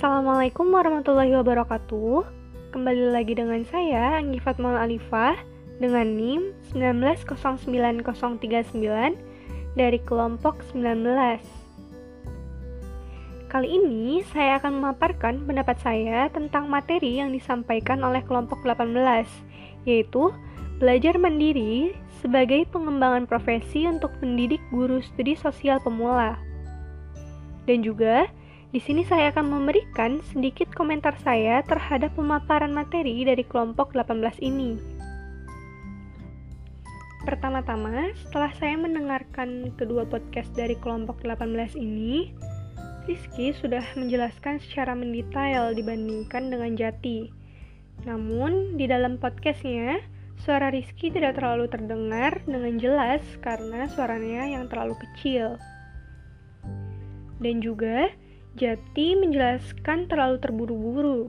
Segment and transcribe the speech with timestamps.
[0.00, 2.24] Assalamualaikum warahmatullahi wabarakatuh.
[2.72, 5.36] Kembali lagi dengan saya Anggi Fatmal Alifah
[5.76, 8.08] dengan NIM 1909039
[9.76, 11.04] dari kelompok 19.
[13.52, 18.96] Kali ini saya akan memaparkan pendapat saya tentang materi yang disampaikan oleh kelompok 18,
[19.84, 20.32] yaitu
[20.80, 21.92] belajar mandiri
[22.24, 26.40] sebagai pengembangan profesi untuk mendidik guru studi sosial pemula.
[27.68, 28.32] Dan juga
[28.70, 34.78] di sini saya akan memberikan sedikit komentar saya terhadap pemaparan materi dari kelompok 18 ini.
[37.26, 42.30] Pertama-tama, setelah saya mendengarkan kedua podcast dari kelompok 18 ini,
[43.10, 47.26] Rizky sudah menjelaskan secara mendetail dibandingkan dengan Jati.
[48.06, 49.98] Namun, di dalam podcastnya,
[50.38, 55.58] suara Rizky tidak terlalu terdengar dengan jelas karena suaranya yang terlalu kecil.
[57.42, 58.08] Dan juga,
[58.58, 61.20] Jati menjelaskan terlalu terburu-buru.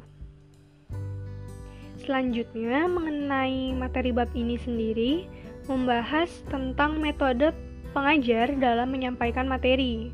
[2.02, 5.30] Selanjutnya, mengenai materi bab ini sendiri,
[5.70, 7.54] membahas tentang metode
[7.94, 10.10] pengajar dalam menyampaikan materi.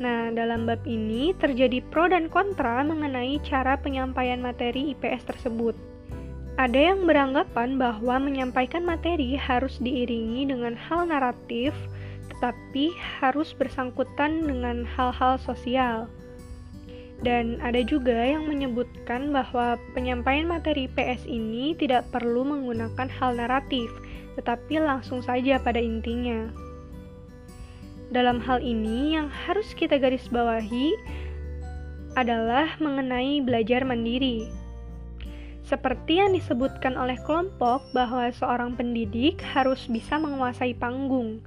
[0.00, 5.76] Nah, dalam bab ini terjadi pro dan kontra mengenai cara penyampaian materi IPS tersebut.
[6.56, 11.76] Ada yang beranggapan bahwa menyampaikan materi harus diiringi dengan hal naratif
[12.32, 16.10] tetapi harus bersangkutan dengan hal-hal sosial.
[17.24, 23.88] Dan ada juga yang menyebutkan bahwa penyampaian materi PS ini tidak perlu menggunakan hal naratif,
[24.36, 26.52] tetapi langsung saja pada intinya.
[28.12, 30.92] Dalam hal ini, yang harus kita garis bawahi
[32.20, 34.52] adalah mengenai belajar mandiri.
[35.64, 41.42] Seperti yang disebutkan oleh kelompok, bahwa seorang pendidik harus bisa menguasai panggung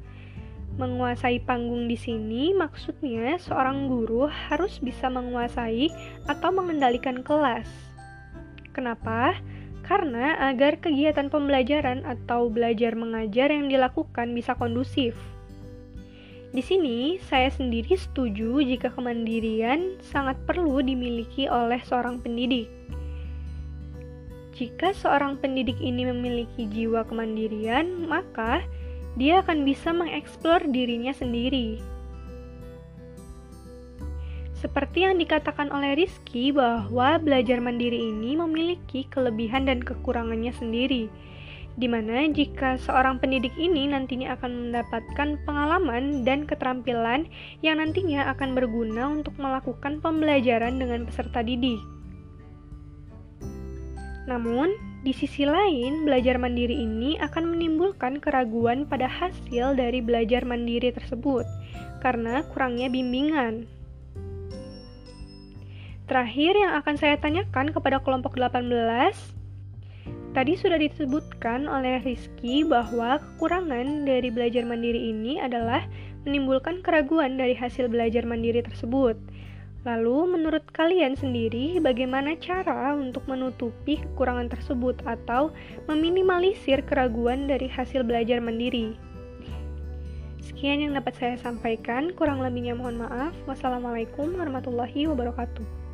[0.79, 5.91] Menguasai panggung di sini maksudnya seorang guru harus bisa menguasai
[6.23, 7.67] atau mengendalikan kelas.
[8.71, 9.35] Kenapa?
[9.83, 15.19] Karena agar kegiatan pembelajaran atau belajar mengajar yang dilakukan bisa kondusif.
[16.55, 22.71] Di sini, saya sendiri setuju jika kemandirian sangat perlu dimiliki oleh seorang pendidik.
[24.55, 28.65] Jika seorang pendidik ini memiliki jiwa kemandirian, maka
[29.15, 31.79] dia akan bisa mengeksplor dirinya sendiri.
[34.59, 41.07] Seperti yang dikatakan oleh Rizky bahwa belajar mandiri ini memiliki kelebihan dan kekurangannya sendiri,
[41.79, 47.31] di mana jika seorang pendidik ini nantinya akan mendapatkan pengalaman dan keterampilan
[47.63, 51.79] yang nantinya akan berguna untuk melakukan pembelajaran dengan peserta didik.
[54.27, 60.91] Namun, di sisi lain, belajar mandiri ini akan menimbulkan keraguan pada hasil dari belajar mandiri
[60.91, 61.47] tersebut
[62.03, 63.63] karena kurangnya bimbingan.
[66.09, 69.15] Terakhir yang akan saya tanyakan kepada kelompok 18,
[70.35, 75.85] tadi sudah disebutkan oleh Rizky bahwa kekurangan dari belajar mandiri ini adalah
[76.27, 79.15] menimbulkan keraguan dari hasil belajar mandiri tersebut.
[79.87, 85.55] Lalu, menurut kalian sendiri, bagaimana cara untuk menutupi kekurangan tersebut atau
[85.87, 88.99] meminimalisir keraguan dari hasil belajar mandiri?
[90.43, 93.31] Sekian yang dapat saya sampaikan, kurang lebihnya mohon maaf.
[93.47, 95.88] Wassalamualaikum warahmatullahi wabarakatuh.